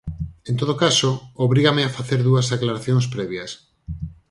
En 0.49 0.55
todo 0.61 0.73
caso, 0.83 1.09
obrígame 1.45 1.83
a 1.85 1.93
facer 1.97 2.19
dúas 2.27 2.47
aclaracións 2.55 3.05
previas. 3.15 3.51